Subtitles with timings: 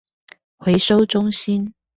[0.57, 1.75] 回收中心